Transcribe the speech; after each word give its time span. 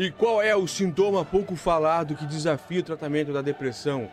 E 0.00 0.12
qual 0.12 0.40
é 0.40 0.54
o 0.54 0.64
sintoma 0.68 1.24
pouco 1.24 1.56
falado 1.56 2.14
que 2.14 2.24
desafia 2.24 2.78
o 2.78 2.84
tratamento 2.84 3.32
da 3.32 3.42
depressão? 3.42 4.08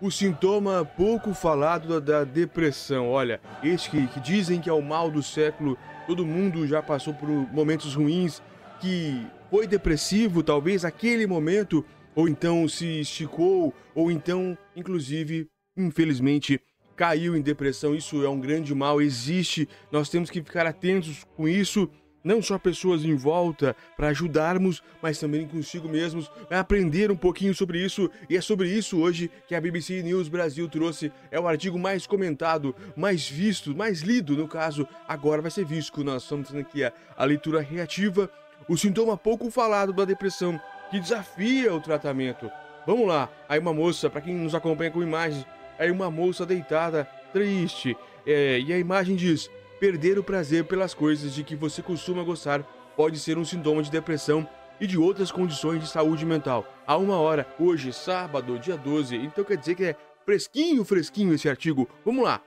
O 0.00 0.08
sintoma 0.08 0.84
pouco 0.84 1.34
falado 1.34 2.00
da, 2.00 2.22
depressão, 2.22 3.10
olha, 3.10 3.40
este 3.60 3.90
que, 3.90 4.06
que 4.06 4.20
dizem 4.20 4.60
que 4.60 4.70
é 4.70 4.72
o 4.72 4.80
mal 4.80 5.10
do 5.10 5.24
século, 5.24 5.76
todo 6.06 6.24
mundo 6.24 6.64
já 6.68 6.80
passou 6.80 7.12
por 7.12 7.28
momentos 7.28 7.96
ruins, 7.96 8.40
que 8.80 9.26
foi 9.50 9.66
depressivo, 9.66 10.40
talvez 10.40 10.84
aquele 10.84 11.26
momento, 11.26 11.84
ou 12.14 12.28
então 12.28 12.68
se 12.68 13.00
esticou, 13.00 13.74
ou 13.92 14.12
então, 14.12 14.56
inclusive, 14.76 15.48
infelizmente, 15.76 16.60
caiu 16.94 17.36
em 17.36 17.42
depressão. 17.42 17.92
Isso 17.92 18.24
é 18.24 18.28
um 18.28 18.38
grande 18.38 18.72
mal, 18.72 19.02
existe, 19.02 19.68
nós 19.90 20.08
temos 20.08 20.30
que 20.30 20.40
ficar 20.40 20.64
atentos 20.64 21.24
com 21.36 21.48
isso 21.48 21.90
não 22.24 22.40
só 22.40 22.58
pessoas 22.58 23.04
em 23.04 23.14
volta 23.14 23.76
para 23.96 24.08
ajudarmos, 24.08 24.82
mas 25.02 25.18
também 25.18 25.46
consigo 25.46 25.88
mesmos 25.88 26.30
a 26.50 26.58
aprender 26.58 27.10
um 27.10 27.16
pouquinho 27.16 27.54
sobre 27.54 27.78
isso. 27.84 28.10
E 28.28 28.36
é 28.36 28.40
sobre 28.40 28.68
isso 28.68 28.98
hoje 28.98 29.30
que 29.46 29.54
a 29.54 29.60
BBC 29.60 30.02
News 30.02 30.28
Brasil 30.28 30.66
trouxe. 30.68 31.12
É 31.30 31.38
o 31.38 31.46
artigo 31.46 31.78
mais 31.78 32.06
comentado, 32.06 32.74
mais 32.96 33.28
visto, 33.28 33.76
mais 33.76 34.00
lido, 34.00 34.34
no 34.34 34.48
caso, 34.48 34.88
agora 35.06 35.42
vai 35.42 35.50
ser 35.50 35.66
visto. 35.66 36.02
Nós 36.02 36.22
estamos 36.22 36.48
fazendo 36.48 36.62
aqui 36.62 36.82
a, 36.82 36.92
a 37.16 37.24
leitura 37.24 37.60
reativa, 37.60 38.30
o 38.66 38.76
sintoma 38.76 39.16
pouco 39.16 39.50
falado 39.50 39.92
da 39.92 40.06
depressão 40.06 40.58
que 40.90 40.98
desafia 40.98 41.74
o 41.74 41.80
tratamento. 41.80 42.50
Vamos 42.86 43.06
lá, 43.06 43.28
aí 43.48 43.58
uma 43.58 43.72
moça, 43.72 44.08
para 44.08 44.20
quem 44.20 44.34
nos 44.34 44.54
acompanha 44.54 44.90
com 44.90 45.02
imagens, 45.02 45.46
aí 45.78 45.90
uma 45.90 46.10
moça 46.10 46.44
deitada, 46.44 47.04
triste, 47.32 47.96
é, 48.26 48.60
e 48.60 48.72
a 48.72 48.78
imagem 48.78 49.16
diz: 49.16 49.50
Perder 49.84 50.18
o 50.18 50.24
prazer 50.24 50.64
pelas 50.64 50.94
coisas 50.94 51.34
de 51.34 51.44
que 51.44 51.54
você 51.54 51.82
costuma 51.82 52.22
gostar 52.22 52.62
pode 52.96 53.18
ser 53.18 53.36
um 53.36 53.44
sintoma 53.44 53.82
de 53.82 53.90
depressão 53.90 54.48
e 54.80 54.86
de 54.86 54.96
outras 54.96 55.30
condições 55.30 55.78
de 55.82 55.86
saúde 55.86 56.24
mental. 56.24 56.66
Há 56.86 56.96
uma 56.96 57.18
hora, 57.18 57.46
hoje, 57.60 57.92
sábado, 57.92 58.58
dia 58.58 58.78
12, 58.78 59.14
então 59.14 59.44
quer 59.44 59.58
dizer 59.58 59.74
que 59.74 59.84
é 59.84 59.96
fresquinho, 60.24 60.86
fresquinho 60.86 61.34
esse 61.34 61.50
artigo. 61.50 61.86
Vamos 62.02 62.24
lá! 62.24 62.40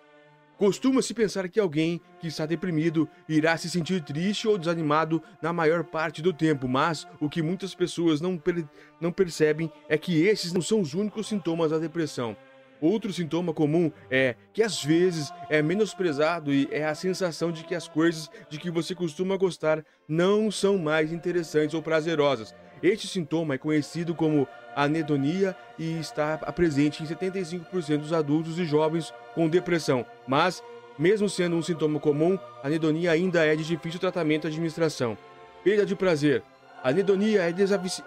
Costuma-se 0.58 1.14
pensar 1.14 1.48
que 1.48 1.60
alguém 1.60 2.02
que 2.20 2.28
está 2.28 2.48
deprimido 2.48 3.08
irá 3.30 3.56
se 3.56 3.70
sentir 3.70 4.02
triste 4.02 4.48
ou 4.48 4.58
desanimado 4.58 5.22
na 5.40 5.54
maior 5.54 5.84
parte 5.84 6.24
do 6.24 6.34
tempo, 6.34 6.68
mas 6.68 7.08
o 7.22 7.30
que 7.30 7.44
muitas 7.44 7.76
pessoas 7.76 8.20
não, 8.20 8.36
per 8.36 8.68
não 9.00 9.12
percebem 9.12 9.72
é 9.88 9.96
que 9.96 10.24
esses 10.26 10.52
não 10.52 10.62
são 10.64 10.82
os 10.82 10.96
únicos 10.96 11.28
sintomas 11.28 11.70
da 11.70 11.78
depressão. 11.78 12.36
Outro 12.80 13.12
sintoma 13.12 13.54
comum 13.54 13.92
é 14.10 14.36
que 14.54 14.62
às 14.62 14.84
vezes 14.84 15.32
é 15.50 15.62
menosprezado 15.62 16.54
e 16.54 16.68
é 16.72 16.86
a 16.86 16.96
sensação 16.96 17.52
de 17.52 17.64
que 17.64 17.74
as 17.74 17.88
coisas 17.88 18.30
de 18.50 18.60
que 18.60 18.70
você 18.70 18.94
costuma 18.94 19.36
gostar 19.36 19.84
não 20.08 20.52
são 20.52 20.78
mais 20.78 21.12
interessantes 21.12 21.74
ou 21.74 21.82
prazerosas. 21.82 22.54
Este 22.82 23.08
sintoma 23.08 23.56
é 23.56 23.58
conhecido 23.58 24.14
como 24.14 24.48
anedonia 24.76 25.56
e 25.80 26.00
está 26.00 26.38
presente 26.38 27.02
em 27.02 27.08
75% 27.08 27.98
dos 27.98 28.14
adultos 28.14 28.60
e 28.60 28.66
jovens 28.66 29.12
com 29.34 29.50
depressão. 29.50 30.06
Mas, 30.28 30.62
mesmo 30.98 31.28
sendo 31.28 31.56
um 31.56 31.62
sintoma 31.64 32.00
comum, 32.00 32.38
a 32.62 32.68
anedonia 32.68 33.12
ainda 33.12 33.44
é 33.44 33.56
de 33.56 33.64
difícil 33.64 34.00
tratamento 34.00 34.46
e 34.46 34.50
administração. 34.50 35.18
Perda 35.64 35.86
de 35.86 35.96
prazer. 35.96 36.44
A 36.84 36.90
anedonia 36.90 37.42
é, 37.42 37.54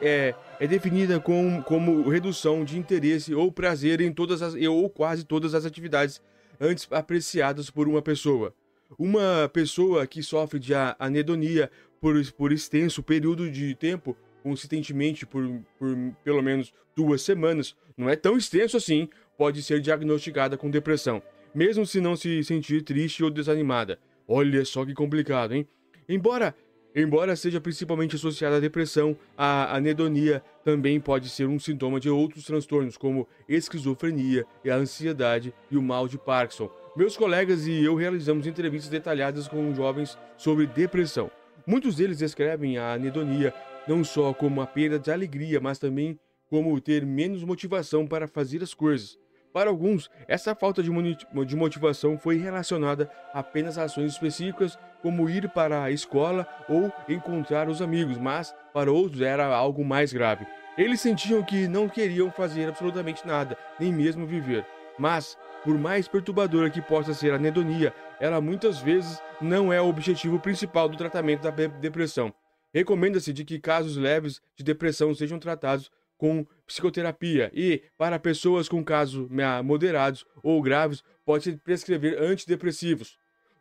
é, 0.00 0.34
é 0.60 0.66
definida 0.66 1.18
com, 1.18 1.62
como 1.62 2.06
redução 2.06 2.62
de 2.62 2.78
interesse 2.78 3.34
ou 3.34 3.50
prazer 3.50 4.02
em 4.02 4.12
todas 4.12 4.42
as 4.42 4.54
ou 4.54 4.90
quase 4.90 5.24
todas 5.24 5.54
as 5.54 5.64
atividades 5.64 6.20
antes 6.60 6.86
apreciadas 6.90 7.70
por 7.70 7.88
uma 7.88 8.02
pessoa. 8.02 8.54
Uma 8.98 9.48
pessoa 9.50 10.06
que 10.06 10.22
sofre 10.22 10.58
de 10.58 10.74
anedonia 10.98 11.70
por, 11.98 12.14
por 12.32 12.52
extenso 12.52 13.02
período 13.02 13.50
de 13.50 13.74
tempo, 13.74 14.14
consistentemente 14.42 15.24
por, 15.24 15.48
por 15.78 15.96
pelo 16.22 16.42
menos 16.42 16.74
duas 16.94 17.22
semanas, 17.22 17.74
não 17.96 18.10
é 18.10 18.14
tão 18.14 18.36
extenso 18.36 18.76
assim, 18.76 19.08
pode 19.38 19.62
ser 19.62 19.80
diagnosticada 19.80 20.58
com 20.58 20.70
depressão, 20.70 21.22
mesmo 21.54 21.86
se 21.86 22.02
não 22.02 22.14
se 22.14 22.44
sentir 22.44 22.82
triste 22.82 23.24
ou 23.24 23.30
desanimada. 23.30 23.98
Olha 24.28 24.62
só 24.66 24.84
que 24.84 24.92
complicado, 24.92 25.54
hein? 25.54 25.66
Embora 26.06 26.54
Embora 26.94 27.36
seja 27.36 27.60
principalmente 27.60 28.16
associada 28.16 28.56
à 28.56 28.60
depressão, 28.60 29.16
a 29.36 29.76
anedonia 29.76 30.42
também 30.64 30.98
pode 30.98 31.28
ser 31.28 31.46
um 31.46 31.58
sintoma 31.58 32.00
de 32.00 32.10
outros 32.10 32.44
transtornos, 32.44 32.96
como 32.96 33.28
esquizofrenia 33.48 34.44
a 34.68 34.74
ansiedade 34.74 35.54
e 35.70 35.76
o 35.76 35.82
mal 35.82 36.08
de 36.08 36.18
Parkinson. 36.18 36.68
Meus 36.96 37.16
colegas 37.16 37.66
e 37.66 37.84
eu 37.84 37.94
realizamos 37.94 38.44
entrevistas 38.44 38.90
detalhadas 38.90 39.46
com 39.46 39.72
jovens 39.72 40.18
sobre 40.36 40.66
depressão. 40.66 41.30
Muitos 41.64 41.94
deles 41.94 42.18
descrevem 42.18 42.78
a 42.78 42.94
anedonia 42.94 43.54
não 43.86 44.02
só 44.02 44.34
como 44.34 44.60
a 44.60 44.66
perda 44.66 44.98
de 44.98 45.12
alegria, 45.12 45.60
mas 45.60 45.78
também 45.78 46.18
como 46.48 46.80
ter 46.80 47.06
menos 47.06 47.44
motivação 47.44 48.04
para 48.04 48.26
fazer 48.26 48.62
as 48.64 48.74
coisas. 48.74 49.16
Para 49.52 49.70
alguns, 49.70 50.10
essa 50.28 50.54
falta 50.54 50.82
de 50.82 51.56
motivação 51.56 52.18
foi 52.18 52.36
relacionada 52.38 53.10
apenas 53.32 53.78
a 53.78 53.84
ações 53.84 54.12
específicas, 54.12 54.78
como 55.02 55.28
ir 55.28 55.48
para 55.48 55.82
a 55.82 55.90
escola 55.90 56.46
ou 56.68 56.92
encontrar 57.08 57.68
os 57.68 57.80
amigos, 57.82 58.18
mas 58.18 58.54
para 58.72 58.92
outros 58.92 59.20
era 59.20 59.46
algo 59.46 59.84
mais 59.84 60.12
grave. 60.12 60.46
Eles 60.78 61.00
sentiam 61.00 61.42
que 61.42 61.68
não 61.68 61.88
queriam 61.88 62.30
fazer 62.30 62.68
absolutamente 62.68 63.26
nada, 63.26 63.56
nem 63.78 63.92
mesmo 63.92 64.26
viver. 64.26 64.64
Mas, 64.98 65.36
por 65.64 65.76
mais 65.76 66.08
perturbadora 66.08 66.70
que 66.70 66.80
possa 66.80 67.12
ser 67.12 67.32
a 67.32 67.36
anedonia, 67.36 67.92
ela 68.20 68.40
muitas 68.40 68.78
vezes 68.78 69.20
não 69.40 69.72
é 69.72 69.80
o 69.80 69.88
objetivo 69.88 70.38
principal 70.38 70.88
do 70.88 70.96
tratamento 70.96 71.42
da 71.42 71.50
depressão. 71.50 72.32
Recomenda-se 72.72 73.32
de 73.32 73.44
que 73.44 73.58
casos 73.58 73.96
leves 73.96 74.40
de 74.56 74.62
depressão 74.62 75.14
sejam 75.14 75.38
tratados 75.38 75.90
com 76.16 76.46
psicoterapia 76.66 77.50
e, 77.52 77.82
para 77.96 78.18
pessoas 78.18 78.68
com 78.68 78.84
casos 78.84 79.28
moderados 79.64 80.24
ou 80.42 80.60
graves, 80.62 81.02
pode-se 81.24 81.56
prescrever 81.56 82.22
antidepressivos. 82.22 83.18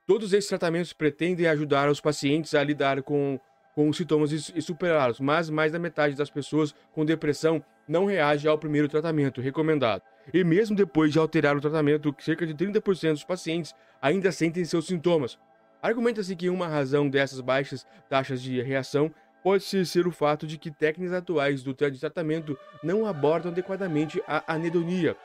Todos 0.10 0.34
esses 0.34 0.50
tratamentos 0.50 0.92
pretendem 0.92 1.46
ajudar 1.46 1.88
os 1.88 2.02
pacientes 2.02 2.56
a 2.56 2.64
lidar 2.64 3.04
com, 3.04 3.40
com 3.76 3.88
os 3.88 3.96
sintomas 3.96 4.32
e 4.32 4.60
superá-los, 4.60 5.20
mas 5.20 5.52
mais 5.52 5.72
da 5.72 5.78
metade 5.78 6.16
das 6.16 6.32
pessoas 6.32 6.74
com 6.92 7.06
depressão 7.06 7.64
não 7.88 8.06
reage 8.06 8.48
ao 8.48 8.58
primeiro 8.58 8.88
tratamento 8.88 9.40
recomendado. 9.40 10.02
E 10.34 10.44
mesmo 10.44 10.76
depois 10.76 11.14
de 11.14 11.20
alterar 11.20 11.56
o 11.56 11.62
tratamento, 11.62 12.16
cerca 12.18 12.48
de 12.48 12.56
30% 12.56 13.12
dos 13.12 13.24
pacientes 13.24 13.76
ainda 14.02 14.32
sentem 14.32 14.66
seus 14.66 14.88
sintomas. 14.88 15.38
Argumenta-se 15.80 16.36
que 16.36 16.50
uma 16.50 16.68
razão 16.68 17.08
dessas 17.08 17.40
baixas 17.40 17.86
taxas 18.10 18.42
de 18.42 18.60
reação 18.64 19.14
pode 19.44 19.64
ser 19.64 20.08
o 20.08 20.12
fato 20.12 20.48
de 20.48 20.58
que 20.58 20.72
técnicas 20.72 21.14
atuais 21.14 21.62
do 21.62 21.72
tratamento 21.72 22.58
não 22.82 23.06
abordam 23.06 23.52
adequadamente 23.52 24.20
a 24.28 24.56
anedonia. 24.56 25.16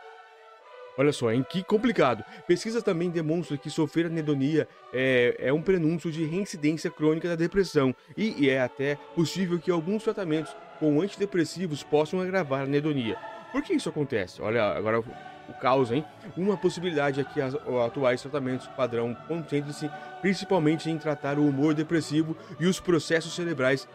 Olha 0.96 1.12
só, 1.12 1.32
em 1.32 1.42
que 1.42 1.62
complicado. 1.62 2.24
Pesquisas 2.46 2.82
também 2.82 3.10
demonstram 3.10 3.58
que 3.58 3.68
sofrer 3.68 4.06
anedonia 4.06 4.68
é, 4.92 5.36
é 5.38 5.52
um 5.52 5.60
prenúncio 5.60 6.10
de 6.10 6.24
reincidência 6.24 6.90
crônica 6.90 7.28
da 7.28 7.34
depressão 7.34 7.94
e, 8.16 8.44
e 8.44 8.50
é 8.50 8.60
até 8.60 8.96
possível 9.14 9.58
que 9.58 9.70
alguns 9.70 10.04
tratamentos 10.04 10.54
com 10.78 11.00
antidepressivos 11.00 11.82
possam 11.82 12.20
agravar 12.20 12.60
a 12.60 12.64
anedonia. 12.64 13.16
Por 13.50 13.62
que 13.62 13.72
isso 13.72 13.88
acontece? 13.88 14.40
Olha, 14.40 14.64
agora 14.64 15.00
o 15.48 15.52
caos, 15.60 15.90
hein? 15.90 16.04
Uma 16.36 16.56
possibilidade 16.56 17.20
é 17.20 17.24
que 17.24 17.40
os 17.40 17.54
atuais 17.84 18.20
tratamentos 18.20 18.66
padrão 18.68 19.14
concentrem-se 19.28 19.90
principalmente 20.20 20.90
em 20.90 20.98
tratar 20.98 21.38
o 21.38 21.46
humor 21.46 21.74
depressivo 21.74 22.36
e 22.58 22.66
os 22.66 22.80
processos 22.80 23.34
cerebrais 23.34 23.86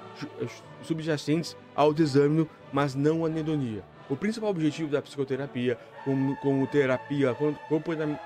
subjacentes 0.83 1.57
ao 1.75 1.93
desânimo, 1.93 2.47
mas 2.71 2.93
não 2.95 3.25
a 3.25 3.27
anedonia. 3.27 3.83
O 4.09 4.17
principal 4.17 4.49
objetivo 4.49 4.89
da 4.89 5.01
psicoterapia, 5.01 5.77
como, 6.03 6.35
como 6.37 6.65
terapia 6.65 7.35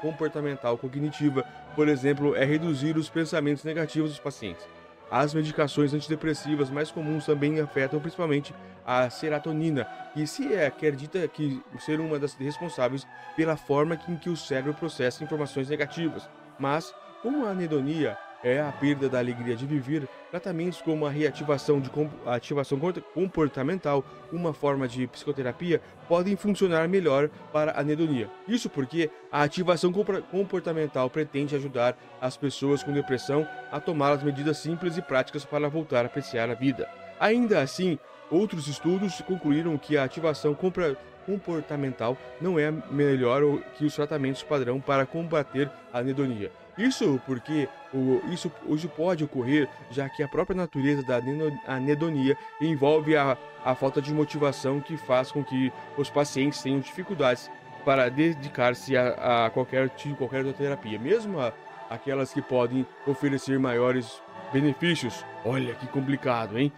comportamental 0.02 0.78
cognitiva, 0.78 1.44
por 1.76 1.90
exemplo, 1.90 2.36
é 2.36 2.46
reduzir 2.46 2.96
os 2.96 3.10
pensamentos 3.10 3.66
negativos 3.66 4.12
dos 4.12 4.20
pacientes. 4.20 4.66
As 5.12 5.34
medicações 5.34 5.94
antidepressivas 5.94 6.70
mais 6.70 6.90
comuns 6.90 7.26
também 7.26 7.60
afetam 7.60 8.00
principalmente 8.00 8.56
a 8.86 9.10
serotonina, 9.10 9.86
que 10.14 10.26
se 10.26 10.54
é 10.54 10.68
acredita 10.68 11.28
que 11.28 11.62
ser 11.80 12.00
uma 12.00 12.18
das 12.18 12.34
responsáveis 12.34 13.06
pela 13.36 13.58
forma 13.58 14.00
em 14.08 14.16
que 14.16 14.30
o 14.30 14.38
cérebro 14.38 14.74
processa 14.74 15.24
informações 15.24 15.70
negativas. 15.70 16.28
Mas, 16.58 16.96
como 17.22 17.46
a 17.46 17.50
anedonia 17.50 18.18
é 18.44 18.62
a 18.62 18.72
perda 18.72 19.08
da 19.08 19.20
alegria 19.20 19.56
de 19.56 19.66
viver, 19.66 20.08
tratamentos 20.30 20.82
como 20.82 21.06
a 21.06 21.10
reativação 21.10 21.80
de 21.80 21.90
ativação 22.26 22.80
comportamental, 23.14 24.04
uma 24.32 24.54
forma 24.54 24.88
de 24.88 25.08
psicoterapia, 25.08 25.82
podem 26.08 26.36
funcionar 26.36 26.88
melhor 26.88 27.30
para 27.52 27.72
a 27.72 27.80
anedonia. 27.80 28.30
Isso 28.48 28.70
porque 28.70 29.10
a 29.32 29.44
ativação 29.44 29.94
comportamental 30.30 31.10
pretende 31.10 31.56
ajudar 31.56 31.98
as 32.20 32.36
pessoas 32.36 32.84
com 32.84 32.92
depressão 32.92 33.48
a 33.72 33.80
tomar 33.80 34.12
as 34.12 34.24
medidas 34.24 34.58
simples 34.58 34.98
e 34.98 35.02
práticas 35.02 35.46
para 35.46 35.70
voltar 35.70 36.04
a 36.04 36.08
apreciar 36.08 36.50
a 36.50 36.54
vida. 36.54 36.90
Ainda 37.20 37.62
assim, 37.62 37.98
outros 38.30 38.68
estudos 38.68 39.22
concluíram 39.22 39.78
que 39.78 39.96
a 39.96 40.04
ativação 40.04 40.58
comportamental 41.26 42.18
não 42.42 42.60
é 42.60 42.70
melhor 42.92 43.42
que 43.78 43.86
os 43.86 43.96
tratamentos 43.96 44.44
padrão 44.44 44.82
para 44.82 45.06
combater 45.06 45.72
a 45.94 46.00
anedonia. 46.00 46.52
Isso 46.78 47.22
porque 47.26 47.70
o, 47.94 48.22
isso, 48.32 48.52
isso 48.68 48.90
pode 48.90 49.24
ocorrer 49.24 49.70
já 49.92 50.10
que 50.10 50.24
a 50.24 50.28
própria 50.28 50.56
natureza 50.56 51.04
da 51.04 51.22
anedonia 51.68 52.36
envolve 52.60 53.16
a, 53.16 53.38
a 53.64 53.76
falta 53.76 54.02
de 54.02 54.12
motivação 54.14 54.82
que 54.82 54.98
faz 54.98 55.32
com 55.32 55.44
que 55.44 55.72
os 55.98 56.10
pacientes 56.10 56.62
tenham 56.62 56.80
dificuldades 56.80 57.50
para 57.86 58.10
dedicar-se 58.10 58.98
a, 58.98 59.46
a, 59.46 59.50
qualquer 59.50 59.90
tipo, 59.90 60.16
qualquer 60.16 60.52
terapia, 60.54 60.98
mesmo 60.98 61.40
a, 61.40 61.54
aquelas 61.90 62.34
que 62.34 62.42
podem 62.42 62.86
oferecer 63.06 63.60
maiores 63.60 64.22
benefícios. 64.52 65.24
Olha 65.46 65.76
que 65.76 65.88
complicado, 65.88 66.58
hein? 66.58 66.72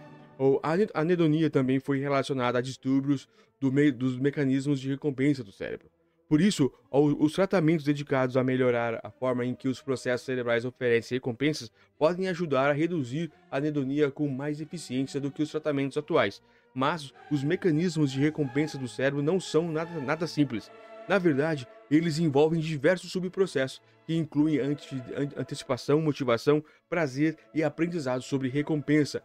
A 0.62 1.00
anedonia 1.00 1.48
também 1.48 1.80
foi 1.80 1.98
relacionada 1.98 2.58
a 2.58 2.62
distúrbios 2.62 3.26
do 3.58 3.72
me, 3.72 3.90
dos 3.90 4.18
mecanismos 4.18 4.78
de 4.78 4.90
recompensa 4.90 5.42
do 5.42 5.52
cérebro. 5.52 5.88
Por 6.28 6.40
isso, 6.40 6.72
os 6.90 7.34
tratamentos 7.34 7.84
dedicados 7.84 8.36
a 8.36 8.42
melhorar 8.42 9.00
a 9.04 9.10
forma 9.10 9.44
em 9.44 9.54
que 9.54 9.68
os 9.68 9.80
processos 9.80 10.26
cerebrais 10.26 10.64
oferecem 10.64 11.16
recompensas 11.16 11.70
podem 11.96 12.28
ajudar 12.28 12.68
a 12.68 12.72
reduzir 12.72 13.30
a 13.48 13.58
anedonia 13.58 14.10
com 14.10 14.28
mais 14.28 14.60
eficiência 14.60 15.20
do 15.20 15.30
que 15.30 15.42
os 15.42 15.50
tratamentos 15.50 15.96
atuais. 15.96 16.42
Mas 16.74 17.14
os 17.30 17.44
mecanismos 17.44 18.10
de 18.10 18.20
recompensa 18.20 18.76
do 18.76 18.88
cérebro 18.88 19.22
não 19.22 19.38
são 19.38 19.70
nada, 19.70 20.00
nada 20.00 20.26
simples. 20.26 20.68
Na 21.08 21.16
verdade, 21.16 21.66
eles 21.88 22.18
envolvem 22.18 22.60
diversos 22.60 23.12
subprocessos 23.12 23.80
que 24.04 24.16
incluem 24.16 24.58
antecipação, 25.36 26.00
motivação, 26.00 26.62
prazer 26.88 27.36
e 27.54 27.62
aprendizado 27.62 28.22
sobre 28.22 28.48
recompensa, 28.48 29.22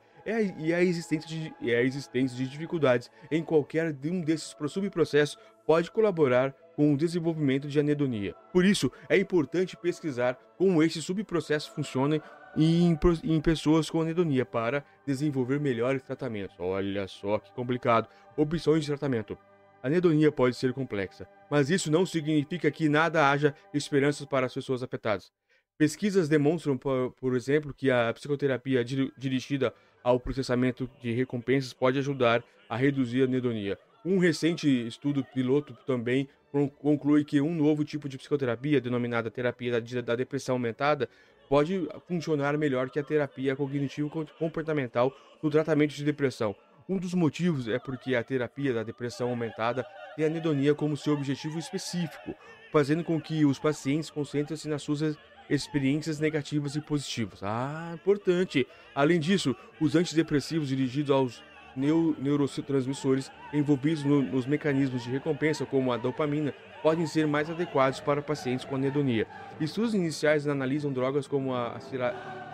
e 0.58 0.72
a, 0.72 0.84
existência 0.84 1.28
de, 1.28 1.54
e 1.60 1.74
a 1.74 1.82
existência 1.82 2.38
de 2.38 2.48
dificuldades 2.48 3.10
em 3.32 3.44
qualquer 3.44 3.96
um 4.06 4.22
desses 4.22 4.56
subprocessos 4.70 5.38
pode 5.66 5.90
colaborar 5.90 6.56
com 6.76 6.94
o 6.94 6.98
desenvolvimento 6.98 7.68
de 7.68 7.80
anedonia. 7.80 8.34
Por 8.54 8.66
isso, 8.66 8.92
é 9.10 9.18
importante 9.18 9.78
pesquisar 9.78 10.38
como 10.58 10.82
esses 10.82 11.04
subprocessos 11.04 11.70
funcionam 11.70 12.22
em, 12.56 12.98
em 13.24 13.42
pessoas 13.42 13.90
com 13.90 14.02
anedonia 14.02 14.46
para 14.46 14.84
desenvolver 15.06 15.60
melhores 15.60 16.02
tratamentos. 16.04 16.56
Olha 16.60 17.08
só 17.08 17.40
que 17.40 17.52
complicado. 17.54 18.08
Opções 18.38 18.82
de 18.82 18.88
tratamento. 18.88 19.38
A 19.84 19.88
anedonia 19.88 20.32
pode 20.32 20.56
ser 20.56 20.74
complexa, 20.74 21.28
mas 21.50 21.70
isso 21.70 21.92
não 21.92 22.06
significa 22.06 22.70
que 22.70 22.88
nada 22.88 23.30
haja 23.30 23.56
esperanças 23.74 24.26
para 24.26 24.46
as 24.46 24.54
pessoas 24.54 24.84
afetadas. 24.84 25.32
Pesquisas 25.78 26.30
demonstram, 26.30 26.78
por, 26.78 27.12
por 27.20 27.36
exemplo, 27.36 27.74
que 27.74 27.90
a 27.90 28.14
psicoterapia 28.14 28.86
dirigida 28.86 29.74
ao 30.04 30.20
processamento 30.20 30.90
de 31.02 31.12
recompensas 31.12 31.74
pode 31.74 31.98
ajudar 31.98 32.44
a 32.70 32.76
reduzir 32.76 33.24
a 33.24 33.26
anedonia. 33.26 33.78
Um 34.06 34.20
recente 34.20 34.68
estudo 34.88 35.24
piloto 35.34 35.74
também 35.86 36.30
conclui 36.80 37.24
que 37.24 37.40
um 37.40 37.54
novo 37.56 37.84
tipo 37.86 38.10
de 38.10 38.18
psicoterapia, 38.18 38.82
denominada 38.82 39.32
terapia 39.32 39.82
da 40.02 40.16
depressão 40.16 40.56
aumentada, 40.56 41.08
pode 41.48 41.88
funcionar 42.08 42.58
melhor 42.58 42.90
que 42.90 43.00
a 43.00 43.04
terapia 43.04 43.56
cognitivo-comportamental 43.56 45.14
no 45.42 45.50
tratamento 45.50 45.94
de 45.94 46.04
depressão. 46.04 46.56
Um 46.88 46.98
dos 46.98 47.14
motivos 47.14 47.68
é 47.68 47.80
porque 47.80 48.16
a 48.16 48.24
terapia 48.24 48.74
da 48.74 48.84
depressão 48.84 49.30
aumentada 49.30 49.86
tem 50.16 50.26
a 50.26 50.28
anedonia 50.28 50.76
como 50.76 50.98
seu 50.98 51.14
objetivo 51.14 51.60
específico, 51.60 52.36
fazendo 52.72 53.04
com 53.04 53.20
que 53.20 53.46
os 53.46 53.60
pacientes 53.60 54.10
concentrem-se 54.10 54.68
nas 54.68 54.82
suas 54.82 55.18
experiências 55.50 56.20
negativas 56.20 56.76
e 56.76 56.82
positivas. 56.82 57.44
Ah, 57.44 57.92
importante! 57.94 58.66
Além 58.96 59.20
disso, 59.20 59.56
os 59.80 59.96
antidepressivos 59.96 60.70
dirigidos 60.70 61.12
aos 61.12 61.44
neu 61.76 62.16
neurotransmissores 62.20 63.32
envolvidos 63.54 64.04
no, 64.04 64.22
nos 64.22 64.46
mecanismos 64.46 65.04
de 65.04 65.10
recompensa, 65.10 65.66
como 65.66 65.92
a 65.92 65.98
dopamina, 65.98 66.54
podem 66.82 67.06
ser 67.06 67.28
mais 67.28 67.50
adequados 67.50 68.00
para 68.00 68.22
pacientes 68.22 68.66
com 68.66 68.76
anedonia. 68.76 69.28
Estudos 69.60 69.94
iniciais 69.94 70.48
analisam 70.48 70.92
drogas 70.92 71.28
como 71.28 71.54
a 71.54 71.78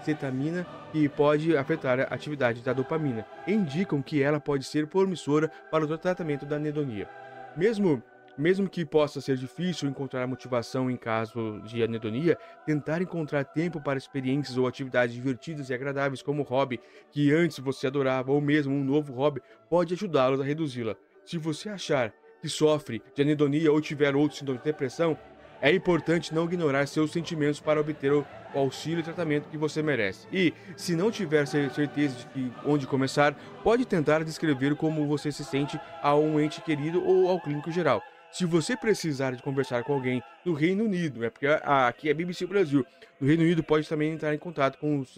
cetamina, 0.04 0.66
que 0.92 1.08
pode 1.10 1.56
afetar 1.56 2.00
a 2.00 2.04
atividade 2.04 2.62
da 2.62 2.74
dopamina, 2.74 3.26
e 3.46 3.54
indicam 3.54 4.02
que 4.02 4.22
ela 4.22 4.40
pode 4.40 4.64
ser 4.64 4.88
promissora 4.88 5.50
para 5.72 5.86
o 5.86 5.98
tratamento 5.98 6.46
da 6.46 6.58
anedonia. 6.58 7.10
Mesmo 7.56 8.04
mesmo 8.38 8.70
que 8.70 8.86
possa 8.86 9.20
ser 9.20 9.38
difícil 9.38 9.90
encontrar 9.90 10.28
motivação 10.28 10.92
em 10.92 10.96
caso 10.96 11.60
de 11.62 11.82
anedonia, 11.82 12.38
tentar 12.66 13.02
encontrar 13.02 13.44
tempo 13.44 13.82
para 13.82 13.98
experiências 13.98 14.58
ou 14.58 14.68
atividades 14.68 15.16
divertidas 15.16 15.70
e 15.70 15.74
agradáveis 15.74 16.22
como 16.22 16.44
hobby 16.44 16.80
que 17.12 17.34
antes 17.34 17.60
você 17.60 17.88
adorava 17.88 18.32
ou 18.32 18.40
mesmo 18.40 18.74
um 18.74 18.84
novo 18.84 19.14
hobby 19.14 19.42
pode 19.70 19.94
ajudá-los 19.94 20.40
a 20.40 20.44
reduzi-la. 20.44 20.96
Se 21.26 21.38
você 21.38 21.70
achar 21.70 22.14
que 22.42 22.48
sofre 22.48 23.02
de 23.16 23.22
anedonia 23.22 23.72
ou 23.72 23.82
tiver 23.82 24.16
outros 24.16 24.40
sintomas 24.40 24.62
de 24.62 24.66
depressão, 24.66 25.18
é 25.60 25.74
importante 25.74 26.34
não 26.34 26.46
ignorar 26.46 26.88
seus 26.88 27.12
sentimentos 27.12 27.60
para 27.60 27.82
obter 27.82 28.14
o 28.14 28.26
auxílio 28.54 29.00
e 29.00 29.04
tratamento 29.04 29.50
que 29.50 29.58
você 29.58 29.82
merece. 29.82 30.28
E, 30.32 30.54
se 30.76 30.96
não 30.96 31.10
tiver 31.10 31.48
certeza 31.48 32.16
de 32.16 32.28
que 32.28 32.52
onde 32.64 32.86
começar, 32.86 33.34
pode 33.64 33.84
tentar 33.86 34.24
descrever 34.24 34.76
como 34.76 35.08
você 35.08 35.32
se 35.32 35.44
sente 35.44 35.80
a 36.02 36.16
um 36.16 36.40
ente 36.40 36.62
querido 36.62 37.04
ou 37.04 37.28
ao 37.28 37.42
clínico 37.42 37.72
geral. 37.72 38.04
Se 38.32 38.46
você 38.46 38.76
precisar 38.76 39.32
de 39.32 39.42
conversar 39.42 39.84
com 39.84 39.94
alguém 39.94 40.22
do 40.46 40.54
Reino 40.54 40.84
Unido, 40.84 41.24
é 41.24 41.30
porque 41.30 41.48
aqui 41.48 42.10
é 42.10 42.14
BBC 42.14 42.46
Brasil, 42.46 42.86
no 43.20 43.28
Reino 43.28 43.44
Unido 43.44 43.64
pode 43.64 43.88
também 43.88 44.12
entrar 44.12 44.34
em 44.34 44.38
contato 44.38 44.78
com 44.78 45.00
os 45.00 45.18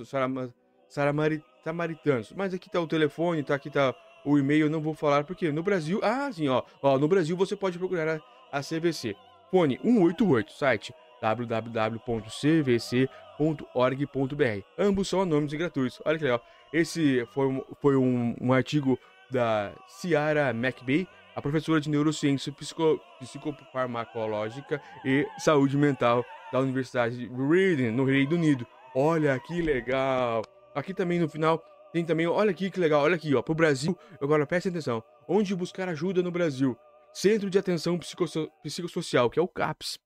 samaritanos. 0.88 2.34
Mas 2.36 2.54
aqui 2.54 2.68
está 2.68 2.80
o 2.80 2.88
telefone, 2.88 3.44
tá 3.44 3.56
aqui 3.56 3.70
tá 3.70 3.94
o 4.26 4.38
e-mail, 4.38 4.70
não 4.70 4.82
vou 4.82 4.94
falar 4.94 5.24
porque 5.24 5.52
no 5.52 5.64
Brasil, 5.64 6.00
ah, 6.04 6.32
sim, 6.32 6.48
ó, 6.48 6.64
ó 6.82 6.98
no 6.98 7.08
Brasil 7.08 7.36
você 7.36 7.56
pode 7.56 7.78
procurar 7.78 8.22
a, 8.52 8.60
a 8.60 8.62
CVC. 8.62 9.16
Fone 9.52 9.80
188, 9.82 10.54
site 10.54 10.94
www.cvc.org.br. 11.22 11.92
Ambos 14.78 15.08
são 15.08 15.22
anônimos 15.22 15.54
e 15.54 15.58
gratuitos. 15.58 16.02
Olha 16.06 16.18
que 16.18 16.24
legal. 16.24 16.42
Esse 16.72 17.26
foi 17.32 17.48
um, 17.48 17.64
foi 17.82 17.96
um, 17.96 18.36
um 18.40 18.54
artigo 18.54 18.98
da 19.30 19.72
Ciara 19.88 20.52
McBee 20.52 21.08
a 21.36 21.42
professora 21.42 21.80
de 21.80 21.90
neurociência 21.90 22.52
psico, 22.52 23.00
psicofarmacológica 23.20 24.81
e 25.06 25.28
saúde 25.38 25.78
mental 25.78 26.26
da 26.52 26.60
Universidade 26.60 27.18
de 27.18 27.28
Reading, 27.28 27.92
no 27.92 28.04
Reino 28.04 28.36
Unido. 28.36 28.66
Olha 28.96 29.40
que 29.40 29.62
legal! 29.62 30.42
Aqui 30.76 30.94
também 30.94 31.20
no 31.20 31.30
final 31.30 31.64
tem 31.92 32.06
também, 32.06 32.28
olha 32.28 32.52
aqui 32.52 32.70
que 32.70 32.80
legal, 32.80 33.02
olha 33.02 33.16
aqui, 33.16 33.34
ó, 33.34 33.42
pro 33.42 33.56
Brasil. 33.56 33.98
Agora 34.22 34.46
preste 34.46 34.70
atenção. 34.70 35.04
Onde 35.28 35.56
buscar 35.56 35.90
ajuda 35.90 36.22
no 36.22 36.31
Brasil? 36.31 36.78
Centro 37.14 37.50
de 37.50 37.58
Atenção 37.58 37.98
Psicosso 37.98 38.50
Psicossocial, 38.62 39.30
que 39.30 39.40
é 39.40 39.42
o 39.42 39.48
CAPS. 39.48 39.98